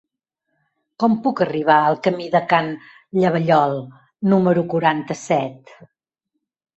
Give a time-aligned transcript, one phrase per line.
[1.01, 2.71] Com puc arribar al camí de Can
[3.23, 3.75] Llavallol
[4.33, 5.75] número quaranta-set?